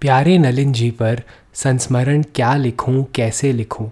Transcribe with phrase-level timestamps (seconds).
[0.00, 1.22] प्यारे नलिन जी पर
[1.54, 3.90] संस्मरण क्या लिखूं, कैसे लिखूं?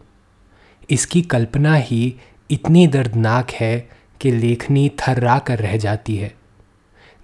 [0.90, 2.14] इसकी कल्पना ही
[2.50, 3.88] इतनी दर्दनाक है
[4.20, 6.34] कि लेखनी थर्रा कर रह जाती है।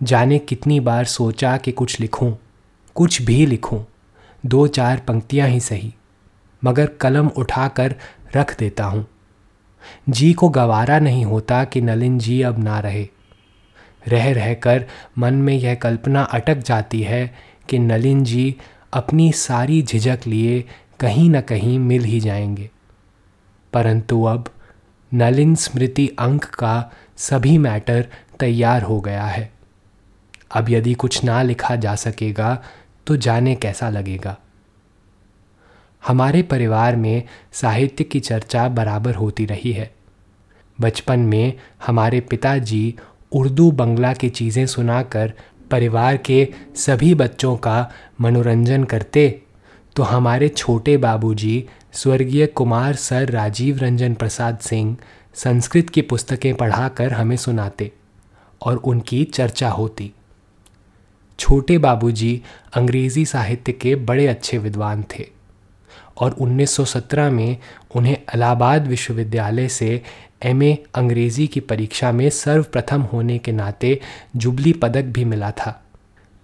[0.03, 2.33] जाने कितनी बार सोचा कि कुछ लिखूं,
[2.95, 3.85] कुछ भी लिखूं,
[4.47, 5.95] दो चार पंक्तियाँ ही सही,
[6.65, 7.95] मगर कलम उठाकर
[8.37, 9.07] रख देता हूँ।
[10.09, 13.09] जी को गवारा नहीं होता कि नलिन जी अब ना रहे।
[14.09, 14.85] रह रहकर
[15.19, 17.35] मन में यह कल्पना अटक जाती है
[17.69, 18.57] कि नलिन जी
[18.95, 20.65] अपनी सारी झिझक लिए
[21.01, 22.71] कहीं ना कहीं मिल ही जाएँगे।
[23.73, 24.51] परंतु अब
[25.15, 28.09] नलिन स्मृति अंक का सभी मैटर
[28.41, 29.53] तैयार हो गया है।
[30.55, 32.63] अब यदि कुछ ना लिखा जा सकेगा
[33.07, 34.37] तो जाने कैसा लगेगा?
[36.07, 37.23] हमारे परिवार में
[37.53, 39.95] साहित्य की चर्चा बराबर होती रही है।
[40.81, 41.53] बचपन में
[41.87, 42.95] हमारे पिताजी
[43.33, 45.33] उर्दू बंगला की चीज़ें सुनाकर
[45.75, 47.79] परिवार के सभी बच्चों का
[48.21, 49.29] मनोरंजन करते
[49.97, 54.97] तो हमारे छोटे बाबूजी, स्वर्गीय कुमार सर राजीव रंजन प्रसाद सिंह,
[55.35, 57.91] संस्कृत की पुस्तकें पढ़ाकर हमें सुनाते
[58.61, 60.13] और उनकी चर्चा होती।
[61.39, 62.43] छोटे बाबूजी
[62.77, 65.27] अंग्रेज़ी साहित्य के बड़े अच्छे विद्वान थे
[66.19, 67.57] और 1917 में
[67.97, 70.01] उन्हें इलाहाबाद विश्वविद्यालय से
[70.45, 74.01] एमए अंग्रेज़ी की परीक्षा में सर्वप्रथम होने के नाते
[74.37, 75.81] जुबली पदक भी मिला था,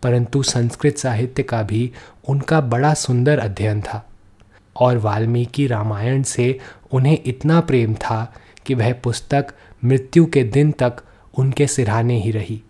[0.02, 1.90] परंतु संस्कृत साहित्य का भी
[2.28, 4.06] उनका बड़ा सुंदर अध्ययन था
[4.76, 6.58] और वाल्मीकि रामायण से
[6.92, 8.34] उन्हें इतना प्रेम था
[8.66, 11.02] कि वह पुस्तक मृत्यु के दिन तक
[11.34, 12.62] उनके सिरहाने ही रही।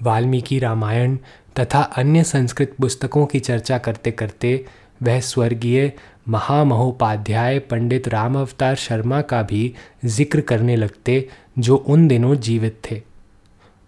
[0.00, 1.16] वाल्मीकि रामायण
[1.58, 4.64] तथा अन्य संस्कृत पुस्तकों की चर्चा करते करते
[5.02, 5.92] वह स्वर्गीय
[6.26, 9.72] महामहोपाध्याय पंडित राम अवतार शर्मा का भी
[10.04, 13.00] ज़िक्र करने लगते जो उन दिनों जीवित थे।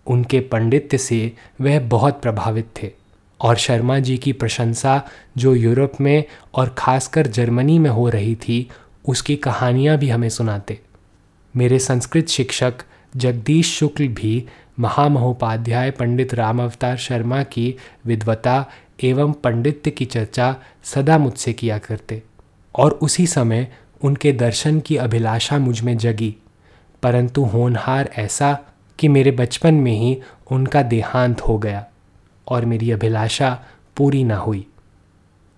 [0.07, 2.91] उनके पंडित्य से वह बहुत प्रभावित थे
[3.41, 5.01] और शर्मा जी की प्रशंसा
[5.39, 8.69] जो यूरोप में और खासकर जर्मनी में हो रही थी,
[9.09, 10.79] उसकी कहानियाँ भी हमें सुनाते।
[11.55, 12.83] मेरे संस्कृत शिक्षक
[13.17, 14.45] जगदीश शुक्ल भी
[14.79, 17.75] महामहोपाध्याय पंडित राम अवतार शर्मा की
[18.07, 18.65] विद्वता
[19.03, 20.55] एवं पंडित्य की चर्चा
[20.85, 22.23] सदा मुझसे किया करते,
[22.75, 23.67] और उसी समय
[24.05, 26.35] उनके दर्शन की अभिलाषा मुझमें जगी।
[27.03, 28.59] परंतु होनहार ऐसा
[28.99, 30.19] कि मेरे बचपन में ही
[30.51, 31.85] उनका देहांत हो गया,
[32.47, 33.51] और मेरी अभिलाषा
[33.97, 34.67] पूरी ना हुई।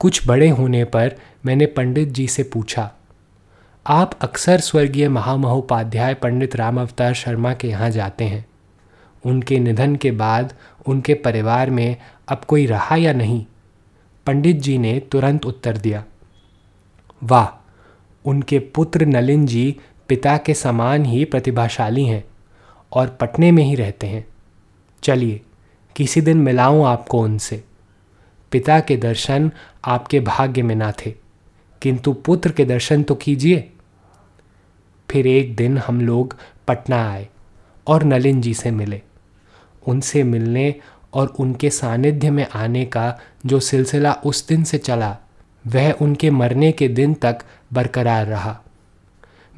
[0.00, 1.16] कुछ बड़े होने पर
[1.46, 2.90] मैंने पंडित जी से पूछा,
[3.86, 8.44] आप अक्सर स्वर्गीय महामहोपाध्याय पंडित राम अवतार शर्मा के यहाँ जाते हैं।
[9.24, 10.54] उनके निधन के बाद
[10.86, 11.96] उनके परिवार में
[12.28, 13.44] अब कोई रहा या नहीं,
[14.26, 16.04] पंडित जी ने तुरंत उत्तर दिया,
[17.22, 17.48] वाह,
[18.24, 19.76] उनके पुत्र नलिन जी
[20.08, 22.24] पिता के समान ही प्रतिभाशाली हैं
[22.92, 24.24] और पटने में ही रहते हैं।
[25.02, 25.40] चलिए,
[25.96, 27.62] किसी दिन मिलाऊं आपको उनसे।
[28.52, 29.50] पिता के दर्शन
[29.84, 31.14] आपके भाग्य में ना थे,
[31.82, 33.70] किंतु पुत्र के दर्शन तो कीजिए।
[35.08, 36.36] फिर एक दिन हम लोग
[36.68, 37.28] पटना आए
[37.86, 39.00] और नलिन जी से मिले।
[39.86, 40.74] उनसे मिलने
[41.14, 45.16] और उनके सानिध्य में आने का जो सिलसिला उस दिन से चला,
[45.66, 47.38] वह उनके मरने के दिन तक
[47.72, 48.60] बरकरार रहा।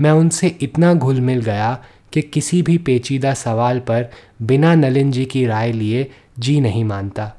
[0.01, 4.11] मैं उनसे इतना घुल मिल गया कि किसी भी पेचीदा सवाल पर
[4.43, 7.33] बिना नलिन जी की राय लिए जी नहीं मानता।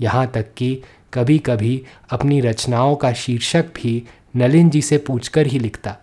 [0.00, 0.82] यहाँ तक कि
[1.14, 4.02] कभी कभी अपनी रचनाओं का शीर्षक भी
[4.36, 5.96] नलिन जी से पूछकर ही लिखता।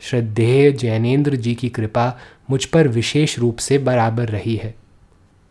[0.00, 2.18] श्रद्धेय जैनेन्द्र जी की कृपा
[2.50, 4.74] मुझ पर विशेष रूप से बराबर रही है।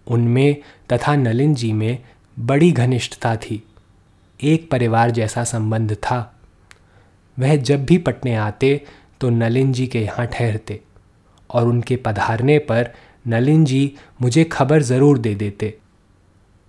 [0.08, 0.56] उनमें
[0.94, 1.98] तथा नलिन जी में
[2.38, 3.62] बड़ी घनिष्ठता थी।
[4.40, 6.20] एक परिवार जैसा संबंध था।
[7.38, 8.82] वह जब भी पटने आते
[9.22, 10.80] तो नलिन जी के यहाँ ठहरते
[11.50, 12.92] और उनके पधारने पर
[13.28, 13.92] नलिन जी
[14.22, 15.74] मुझे खबर ज़रूर दे देते।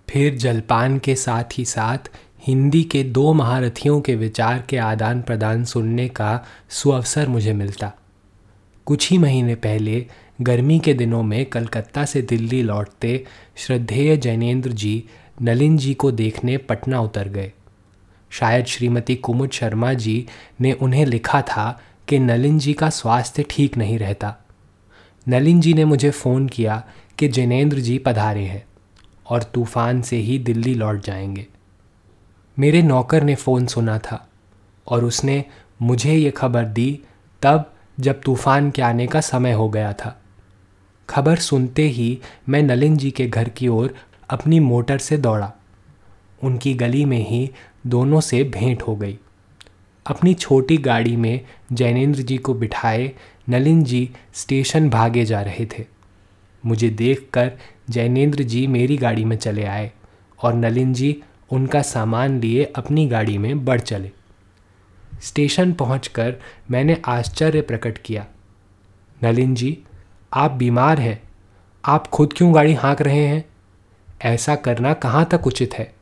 [0.07, 2.09] फिर जलपान के साथ ही साथ
[2.47, 7.91] हिंदी के दो महारथियों के विचार के आदान प्रदान सुनने का सुअवसर मुझे मिलता।
[8.87, 10.05] कुछ ही महीने पहले
[10.41, 13.25] गर्मी के दिनों में कलकत्ता से दिल्ली लौटते
[13.55, 15.03] श्रद्धेय जैनेन्द्र जी,
[15.41, 17.51] नलिन जी को देखने पटना उतर गए।
[18.29, 20.27] शायद श्रीमती कुमुद शर्मा जी
[20.61, 24.35] ने उन्हें लिखा था कि नलिन जी का स्वास्थ्य ठीक नहीं रहता।
[25.27, 26.83] नलिन जी ने मुझे फ़ोन किया
[27.17, 28.65] कि जैनेन्द्र जी पधारे हैं
[29.29, 31.47] और तूफ़ान से ही दिल्ली लौट जाएँगे।
[32.59, 34.29] मेरे नौकर ने फ़ोन सुना था
[34.87, 35.45] और उसने
[35.81, 36.99] मुझे ये खबर दी
[37.41, 40.21] तब जब तूफ़ान के आने का समय हो गया था।
[41.09, 42.19] खबर सुनते ही
[42.49, 43.95] मैं नलिन जी के घर की ओर
[44.29, 45.53] अपनी मोटर से दौड़ा।
[46.43, 47.49] उनकी गली में ही
[47.87, 49.19] दोनों से भेंट हो गई।
[50.07, 53.11] अपनी छोटी गाड़ी में जैनेन्द्र जी को बिठाए
[53.49, 55.85] नलिन जी स्टेशन भागे जा रहे थे।
[56.65, 57.51] मुझे देखकर
[57.89, 59.91] जैनेन्द्र जी मेरी गाड़ी में चले आए
[60.41, 64.11] और नलिन जी उनका सामान लिए अपनी गाड़ी में बढ़ चले।
[65.21, 66.35] स्टेशन पहुंचकर
[66.71, 68.27] मैंने आश्चर्य प्रकट किया।
[69.23, 69.77] नलिन जी
[70.37, 71.23] आप बीमार हैं।
[71.85, 73.45] आप खुद क्यों गाड़ी हाँक रहे हैं?
[74.21, 75.93] ऐसा करना कहाँ तक उचित है?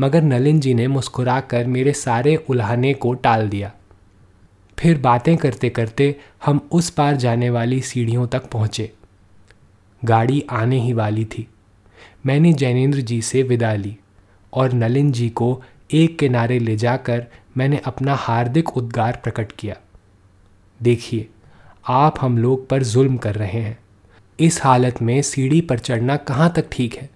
[0.00, 3.72] मगर नलिन जी ने मुस्कुराकर मेरे सारे उल्हाने को टाल दिया।
[4.78, 8.92] फिर बातें करते करते हम उस पार जाने वाली सीढ़ियों तक पहुँचे।
[10.04, 11.48] गाड़ी आने ही वाली थी।
[12.26, 13.98] मैंने जैनेन्द्र जी से विदा ली
[14.52, 15.62] और नलिन जी को
[15.92, 17.26] एक किनारे ले जाकर
[17.56, 19.76] मैंने अपना हार्दिक उद्गार प्रकट किया।
[20.82, 21.28] देखिए
[21.88, 23.78] आप हम लोग पर जुल्म कर रहे हैं।
[24.40, 27.10] इस हालत में सीढ़ी पर चढ़ना कहाँ तक ठीक है?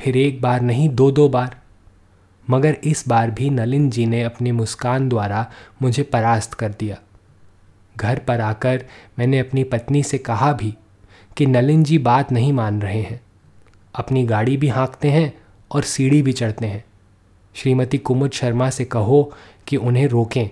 [0.00, 1.60] फिर एक बार नहीं दो दो बार।
[2.50, 5.50] मगर इस बार भी नलिन जी ने अपनी मुस्कान द्वारा
[5.82, 6.98] मुझे परास्त कर दिया।
[7.96, 8.86] घर पर आकर
[9.18, 10.76] मैंने अपनी पत्नी से कहा भी
[11.36, 13.20] कि नलिन जी बात नहीं मान रहे हैं।
[13.94, 16.84] अपनी गाड़ी भी हाँकते हैं और सीढ़ी भी चढ़ते हैं।
[17.54, 19.32] श्रीमती कुमुद शर्मा से कहो
[19.66, 20.48] कि उन्हें रोकें।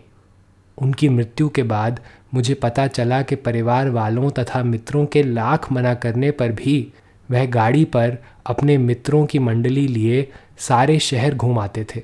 [0.79, 2.01] उनकी मृत्यु के बाद
[2.35, 6.93] मुझे पता चला कि परिवार वालों तथा मित्रों के लाख मना करने पर भी
[7.31, 12.03] वह गाड़ी पर अपने मित्रों की मंडली लिए सारे शहर घूम आते थे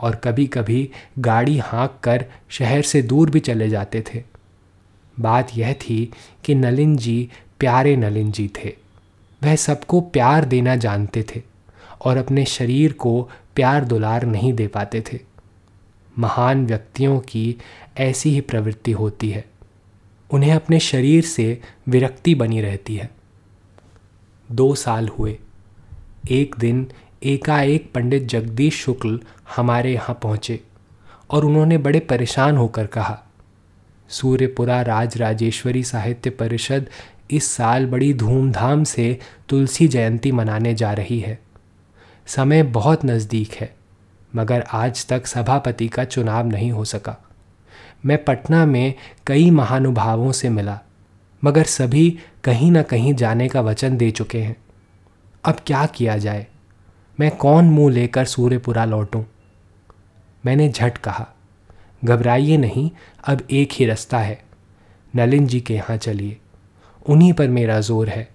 [0.00, 4.24] और कभी कभी गाड़ी हाँक कर शहर से दूर भी चले जाते थे।
[5.20, 6.12] बात यह थी
[6.44, 8.76] कि नलिन जी प्यारे नलिन जी थे।
[9.42, 11.42] वह सबको प्यार देना जानते थे
[12.04, 15.18] और अपने शरीर को प्यार दुलार नहीं दे पाते थे।
[16.18, 17.56] महान व्यक्तियों की
[17.98, 19.44] ऐसी ही प्रवृत्ति होती है।
[20.30, 23.10] उन्हें अपने शरीर से विरक्ति बनी रहती है।
[24.48, 25.38] दो साल हुए।
[26.30, 26.86] एक दिन
[27.22, 29.18] एकाएक पंडित जगदीश शुक्ल
[29.56, 30.60] हमारे यहाँ पहुँचे
[31.30, 33.18] और उन्होंने बड़े परेशान होकर कहा,
[34.10, 36.88] सूर्यपुरा राज राजेश्वरी साहित्य परिषद
[37.30, 41.38] इस साल बड़ी धूमधाम से तुलसी जयंती मनाने जा रही है।
[42.28, 43.74] समय बहुत नज़दीक है,
[44.32, 47.16] मगर आज तक सभापति का चुनाव नहीं हो सका।
[48.02, 48.94] मैं पटना में
[49.26, 50.78] कई महानुभावों से मिला,
[51.42, 54.56] मगर सभी कहीं ना कहीं जाने का वचन दे चुके हैं।
[55.44, 56.46] अब क्या किया जाए?
[57.18, 59.22] मैं कौन मुँह लेकर सूर्यपुरा लौटूं?
[60.44, 61.26] मैंने झट कहा,
[62.04, 62.90] घबराइए नहीं,
[63.24, 64.40] अब एक ही रास्ता है।
[65.14, 66.36] नलिन जी के यहाँ चलिए।
[67.06, 68.28] उन्हीं पर मेरा ज़ोर है।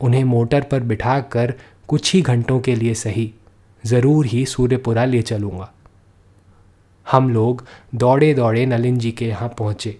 [0.00, 1.54] उन्हें मोटर पर बिठाकर
[1.88, 3.32] कुछ ही घंटों के लिए सही,
[3.84, 5.70] ज़रूर ही सूर्यपुरा ले चलूँगा।
[7.06, 7.64] हम लोग
[7.94, 9.96] दौड़े दौड़े नलिन जी के यहाँ पहुँचे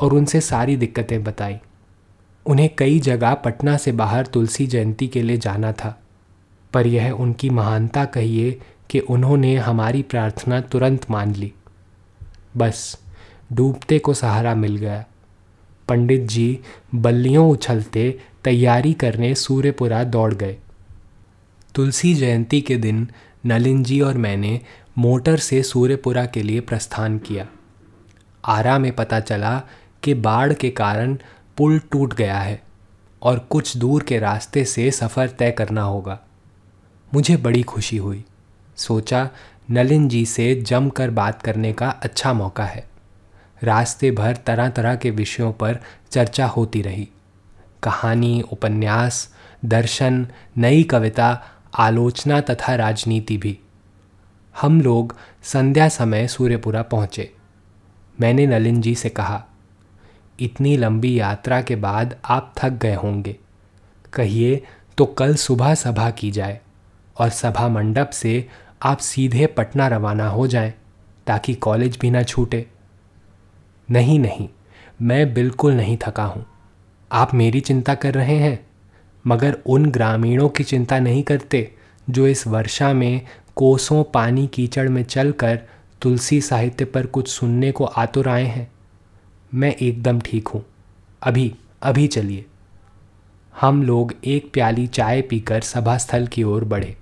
[0.00, 1.56] और उनसे सारी दिक्कतें बताई।
[2.46, 5.98] उन्हें कई जगह पटना से बाहर तुलसी जयंती के लिए जाना था,
[6.72, 8.58] पर यह उनकी महानता कहिए
[8.90, 11.52] कि उन्होंने हमारी प्रार्थना तुरंत मान ली।
[12.56, 12.98] बस,
[13.52, 15.04] डूबते को सहारा मिल गया।
[15.88, 16.58] पंडित जी
[16.94, 20.56] बल्लियों उछलते तैयारी करने सूर्यपुरा दौड़ गए।
[21.74, 23.06] तुलसी जयंती के दिन
[23.46, 24.60] नलिन जी और मैंने
[24.98, 27.46] मोटर से सूर्यपुरा के लिए प्रस्थान किया।
[28.44, 29.62] आरा में पता चला
[30.02, 31.18] कि बाढ़ के कारण
[31.56, 32.62] पुल टूट गया है
[33.22, 36.20] और कुछ दूर के रास्ते से सफ़र तय करना होगा।
[37.14, 38.24] मुझे बड़ी खुशी हुई।
[38.76, 39.30] सोचा,
[39.70, 42.88] नलिन जी से जमकर बात करने का अच्छा मौका है।
[43.62, 45.78] रास्ते भर तरह तरह के विषयों पर
[46.10, 47.08] चर्चा होती रही।
[47.82, 49.34] कहानी, उपन्यास,
[49.64, 53.58] दर्शन, नई कविता, आलोचना तथा राजनीति भी।
[54.54, 57.30] हम लोग संध्या समय सूर्यपुरा पहुँचे।
[58.18, 59.42] मैंने नलिन जी से कहा,
[60.38, 63.36] इतनी लंबी यात्रा के बाद आप थक गए होंगे।
[64.12, 64.62] कहिए
[64.98, 66.60] तो कल सुबह सभा की जाए
[67.16, 68.48] और सभा मंडप से
[68.82, 70.72] आप सीधे पटना रवाना हो जाएँ
[71.26, 72.66] ताकि कॉलेज भी ना छूटे।
[73.88, 74.48] नहीं नहीं,
[75.02, 76.44] मैं बिल्कुल नहीं थका हूँ।
[77.12, 78.66] आप मेरी चिंता कर रहे हैं,
[79.24, 81.70] मगर उन ग्रामीणों की चिंता नहीं करते
[82.10, 83.20] जो इस वर्षा में
[83.56, 85.60] कोसों पानी कीचड़ में चलकर
[86.02, 88.72] तुलसी साहित्य पर कुछ सुनने को आतुर आए हैं।
[89.54, 90.64] मैं एकदम ठीक हूँ।
[91.22, 92.44] अभी अभी चलिए।
[93.60, 96.96] हम लोग एक प्याली चाय पीकर सभा स्थल की ओर बढ़े।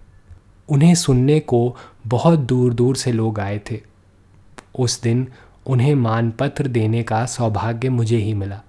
[0.68, 3.80] उन्हें सुनने को बहुत दूर दूर से लोग आए थे।
[4.78, 5.28] उस दिन
[5.66, 8.60] उन्हें मानपत्र देने का सौभाग्य मुझे ही मिला।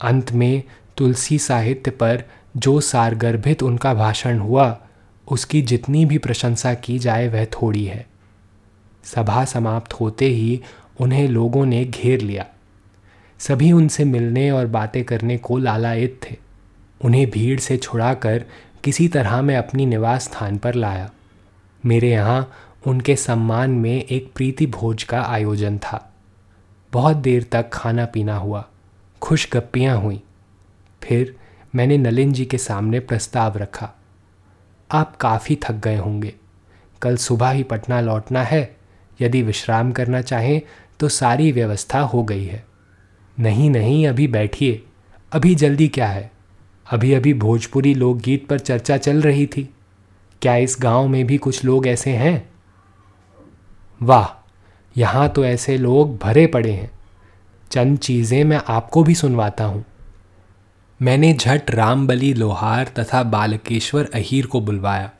[0.00, 0.62] अंत में
[0.96, 2.24] तुलसी साहित्य पर
[2.56, 4.81] जो सारगर्भित उनका भाषण हुआ
[5.28, 8.06] उसकी जितनी भी प्रशंसा की जाए, वह थोड़ी है।
[9.04, 10.62] सभा समाप्त होते ही
[11.00, 12.46] उन्हें लोगों ने घेर लिया।
[13.38, 16.36] सभी उनसे मिलने और बातें करने को लालायत थे।
[17.04, 18.44] उन्हें भीड़ से छुड़ाकर
[18.84, 21.10] किसी तरह मैं अपनी निवास स्थान पर लाया।
[21.86, 22.52] मेरे यहाँ
[22.86, 26.14] उनके सम्मान में एक प्रीति भोज का आयोजन था।
[26.92, 28.68] बहुत देर तक खाना पीना हुआ।
[29.22, 30.22] खुश गप्पियाँ हुई।
[31.02, 31.36] फिर
[31.74, 33.92] मैंने नलिन जी के सामने प्रस्ताव रखा।
[34.92, 36.34] आप काफ़ी थक गए होंगे।
[37.02, 38.76] कल सुबह ही पटना लौटना है।
[39.20, 40.62] यदि विश्राम करना चाहें
[41.00, 42.64] तो सारी व्यवस्था हो गई है।
[43.40, 44.82] नहीं नहीं, अभी बैठिए।
[45.32, 46.30] अभी जल्दी क्या है?
[46.90, 49.74] अभी अभी भोजपुरी लोकगीत पर चर्चा चल रही थी।
[50.42, 52.50] क्या इस गाँव में भी कुछ लोग ऐसे हैं?
[54.02, 54.44] वाह,
[54.96, 56.90] यहाँ तो ऐसे लोग भरे पड़े हैं।
[57.70, 59.84] चंद चीज़ें मैं आपको भी सुनवाता हूँ।
[61.02, 65.10] मैंने झट रामबली, लोहार तथा बालकेश्वर अहीर को बुलवाया।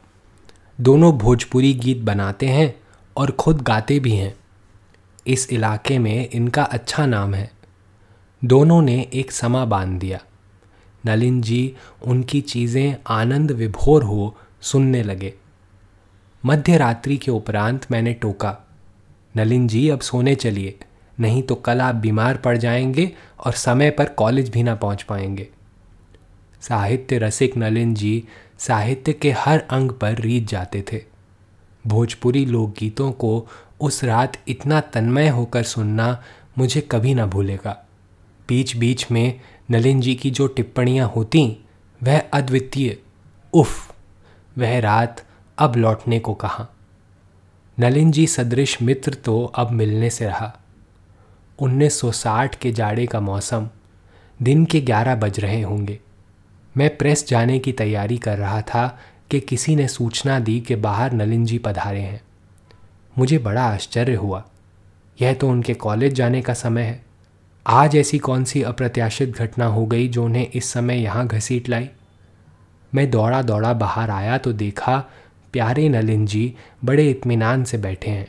[0.81, 2.75] दोनों भोजपुरी गीत बनाते हैं
[3.17, 4.35] और खुद गाते भी हैं।
[5.27, 7.51] इस इलाके में इनका अच्छा नाम है।
[8.45, 10.21] दोनों ने एक समा बाँध दिया।
[11.07, 15.35] नलिन जी उनकी चीज़ें आनंद विभोर हो सुनने लगे।
[16.47, 18.57] मध्य रात्रि के उपरांत मैंने टोका।
[19.37, 20.79] नलिन जी, अब सोने चलिए,
[21.21, 25.49] नहीं तो कल आप बीमार पड़ जाएँगे और समय पर कॉलेज भी ना पहुँच पाएँगे।
[26.63, 28.25] साहित्य रसिक नलिन जी
[28.59, 31.05] साहित्य के हर अंग पर रीत जाते थे।
[31.87, 33.49] भोजपुरी लोकगीतों को
[33.81, 36.23] उस रात इतना तन्मय होकर सुनना
[36.59, 37.87] मुझे कभी ना भूलेगा।
[38.49, 39.41] बीच बीच में
[39.71, 41.57] नलिन जी की जो टिप्पणियाँ होती,
[42.03, 42.99] वह अद्वितीय,
[43.53, 43.95] उफ,
[44.59, 45.25] वह रात
[45.59, 46.69] अब लौटने को कहा।
[47.81, 50.57] नलिन जी सदृश मित्र तो अब मिलने से रहा।
[51.59, 53.69] 1960 के जाड़े का मौसम,
[54.43, 56.01] दिन के 11 बज रहे होंगे।
[56.77, 58.99] मैं प्रेस जाने की तैयारी कर रहा था
[59.31, 62.21] कि किसी ने सूचना दी कि बाहर नलिन जी पधारे हैं।
[63.19, 64.45] मुझे बड़ा आश्चर्य हुआ।
[65.21, 67.05] यह तो उनके कॉलेज जाने का समय है।
[67.67, 71.91] आज ऐसी कौन सी अप्रत्याशित घटना हो गई जो उन्हें इस समय यहाँ घसीट लाई?
[72.95, 75.05] मैं दौड़ा दौड़ा बाहर आया तो देखा,
[75.53, 78.29] प्यारे नलिन जी बड़े इत्मीनान से बैठे हैं।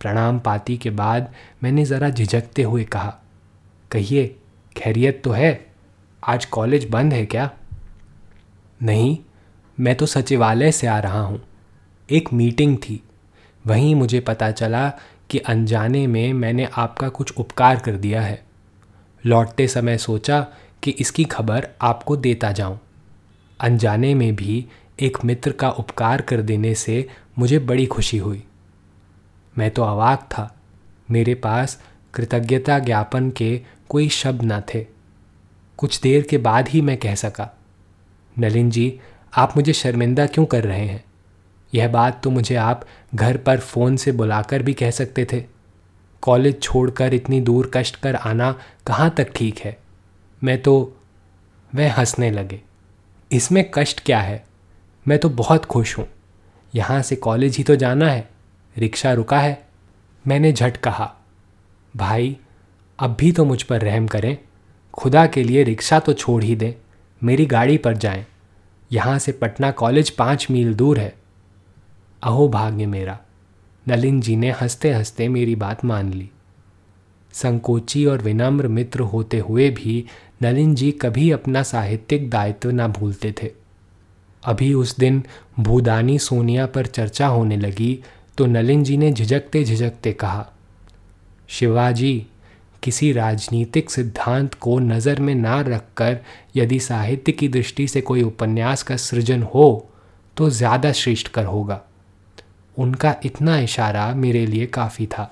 [0.00, 3.16] प्रणाम पाती के बाद मैंने ज़रा झिझकते हुए कहा,
[3.90, 4.36] कहिए,
[4.76, 5.67] खैरियत तो है?
[6.26, 7.50] आज कॉलेज बंद है क्या?
[8.82, 9.18] नहीं,
[9.80, 11.42] मैं तो सचिवालय से आ रहा हूँ।
[12.10, 13.02] एक मीटिंग थी।
[13.66, 14.92] वहीं मुझे पता चला
[15.30, 18.44] कि अनजाने में मैंने आपका कुछ उपकार कर दिया है।
[19.26, 20.46] लौटते समय सोचा
[20.82, 22.80] कि इसकी खबर आपको देता जाऊँ।
[23.60, 24.66] अनजाने में भी
[25.00, 27.08] एक मित्र का उपकार कर देने से
[27.38, 28.44] मुझे बड़ी खुशी हुई।
[29.58, 30.56] मैं तो अवाक था।
[31.10, 31.82] मेरे पास
[32.14, 34.97] कृतज्ञता ज्ञापन के कोई शब्द न थे।
[35.78, 37.50] कुछ देर के बाद ही मैं कह सका,
[38.38, 39.00] नलिन जी,
[39.36, 41.04] आप मुझे शर्मिंदा क्यों कर रहे हैं?
[41.74, 45.44] यह बात तो मुझे आप घर पर फ़ोन से बुलाकर भी कह सकते थे।
[46.22, 48.52] कॉलेज छोड़कर इतनी दूर कष्ट कर आना
[48.86, 49.76] कहाँ तक ठीक है?
[50.44, 50.96] मैं तो
[51.74, 52.60] वह हंसने लगे।
[53.32, 54.44] इसमें कष्ट क्या है?
[55.08, 56.06] मैं तो बहुत खुश हूँ।
[56.74, 58.28] यहाँ से कॉलेज ही तो जाना है,
[58.76, 59.66] रिक्शा रुका है।
[60.26, 61.14] मैंने झट कहा,
[61.96, 62.36] भाई,
[62.98, 64.36] अब भी तो मुझ पर रहम करें।
[64.98, 66.72] खुदा के लिए रिक्शा तो छोड़ ही दें,
[67.22, 68.24] मेरी गाड़ी पर जाएँ।
[68.90, 71.14] यहाँ से पटना कॉलेज पाँच मील दूर है।
[72.22, 73.18] अहो भाग्य मेरा,
[73.86, 76.30] नलिन जी ने हँसते हँसते मेरी बात मान ली।
[77.34, 80.04] संकोची और विनम्र मित्र होते हुए भी
[80.42, 83.50] नलिन जी कभी अपना साहित्यिक दायित्व ना भूलते थे।
[84.42, 85.22] अभी उस दिन
[85.60, 87.98] भूदानी सोनिया पर चर्चा होने लगी
[88.38, 90.46] तो नलिन जी ने झिझकते झिझकते कहा,
[91.48, 92.26] शिवाजी
[92.82, 96.18] किसी राजनीतिक सिद्धांत को नज़र में ना रखकर
[96.56, 99.68] यदि साहित्य की दृष्टि से कोई उपन्यास का सृजन हो
[100.36, 101.80] तो ज़्यादा श्रेष्ठकर होगा।
[102.76, 105.30] उनका इतना इशारा मेरे लिए काफ़ी था।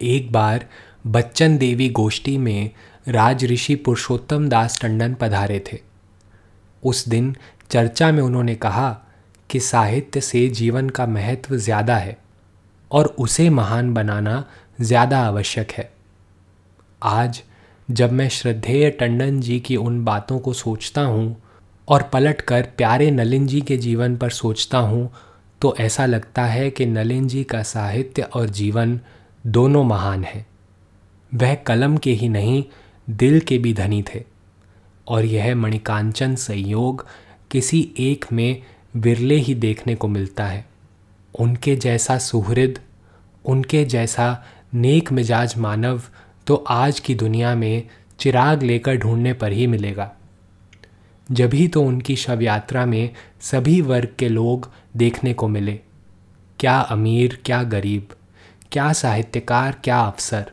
[0.00, 0.66] एक बार
[1.06, 2.70] बच्चन देवी गोष्ठी में
[3.08, 5.78] राज ऋषि पुरुषोत्तम दास टंडन पधारे थे।
[6.82, 7.34] उस दिन
[7.70, 8.90] चर्चा में उन्होंने कहा
[9.50, 12.16] कि साहित्य से जीवन का महत्व ज़्यादा है
[12.90, 14.44] और उसे महान बनाना
[14.80, 15.90] ज़्यादा आवश्यक है।
[17.02, 17.42] आज
[17.90, 21.42] जब मैं श्रद्धेय टंडन जी की उन बातों को सोचता हूँ
[21.88, 25.12] और पलट कर प्यारे नलिन जी के जीवन पर सोचता हूँ
[25.62, 29.00] तो ऐसा लगता है कि नलिन जी का साहित्य और जीवन
[29.46, 30.46] दोनों महान हैं।
[31.34, 32.64] वह कलम के ही नहीं,
[33.10, 34.24] दिल के भी धनी थे।
[35.08, 37.06] और यह मणिकांचन संयोग
[37.50, 38.62] किसी एक में
[38.96, 40.68] विरले ही देखने को मिलता है।
[41.38, 42.78] उनके जैसा सुहृद,
[43.44, 46.02] उनके जैसा नेक मिजाज मानव
[46.48, 47.88] तो आज की दुनिया में
[48.18, 50.12] चिराग लेकर ढूँढने पर ही मिलेगा।
[51.30, 55.80] जब ही तो उनकी शव यात्रा में सभी वर्ग के लोग देखने को मिले।
[56.60, 58.08] क्या अमीर, क्या गरीब,
[58.72, 60.52] क्या साहित्यकार, क्या अफसर।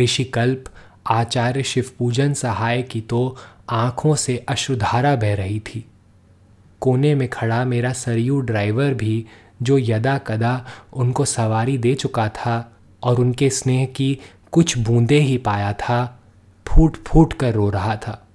[0.00, 0.64] ऋषिकल्प,
[1.06, 3.36] आचार्य शिवपूजन सहाय की तो
[3.70, 5.84] आँखों से अश्रुधारा बह रही थी।
[6.80, 9.26] कोने में खड़ा मेरा सरयू ड्राइवर भी
[9.62, 14.18] जो यदा कदा उनको सवारी दे चुका था और उनके स्नेह की
[14.54, 16.22] कुछ बूंदे ही पाया था
[16.66, 18.28] फूट फूट कर रो रहा था।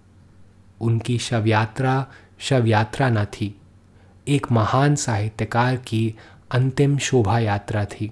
[0.81, 2.07] उनकी शव यात्रा
[2.39, 3.61] शव यात्रा न थी।
[4.27, 6.15] एक महान साहित्यकार की
[6.51, 8.11] अंतिम शोभा यात्रा थी।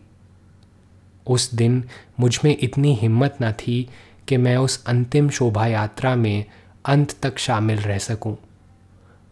[1.28, 1.84] उस दिन
[2.20, 3.90] मुझमें इतनी हिम्मत न थी
[4.28, 6.46] कि मैं उस अंतिम शोभा यात्रा में
[6.86, 8.38] अंत तक शामिल रह सकूँ।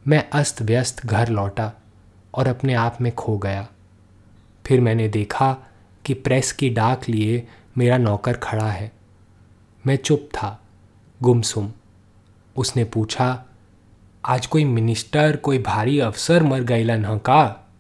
[0.08, 1.74] मैं अस्त व्यस्त घर लौटा
[2.34, 3.68] और अपने आप में खो गया।
[4.66, 5.58] फिर मैंने देखा
[6.06, 8.92] कि प्रेस की डाक लिए मेरा नौकर खड़ा है।
[9.88, 10.62] मैं चुप था,
[11.22, 11.72] गुमसुम।
[12.58, 13.46] उसने पूछा,
[14.26, 17.72] आज कोई मिनिस्टर, कोई भारी अफसर मर गईलन ह का?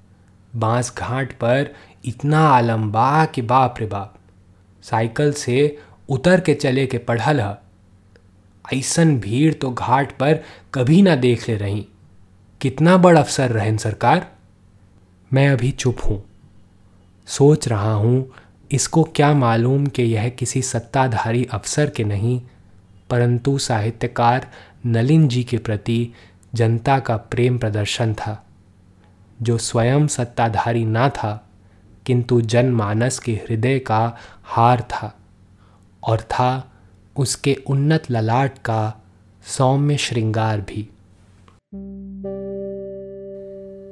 [0.56, 1.76] बाँस घाट पर
[2.06, 4.16] इतना आलम बा कि बाप रे बाप।
[4.84, 7.56] साइकिल से उतर के चले के पढ़ल ह।
[8.74, 11.88] ऐसन भीड़ तो घाट पर कभी ना देख ले रही।
[12.62, 14.32] कितना बड़ अफसर रहन सरकार?
[15.34, 16.24] मैं अभी चुप हूँ।
[17.28, 18.32] सोच रहा हूँ
[18.72, 22.42] इसको क्या मालूम कि यह किसी सत्ताधारी अफसर के नहीं,
[23.10, 24.52] परंतु साहित्यकार
[24.86, 26.14] नलिन जी के प्रति
[26.56, 28.46] जनता का प्रेम प्रदर्शन था,
[29.42, 31.50] जो स्वयं सत्ताधारी ना था,
[32.06, 35.20] किंतु जनमानस के हृदय का हार था,
[36.04, 36.72] और था
[37.18, 39.02] उसके उन्नत ललाट का
[39.46, 40.90] सौम्य श्रृंगार भी।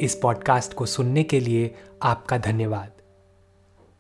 [0.06, 2.92] इस पॉडकास्ट को सुनने के लिए आपका धन्यवाद।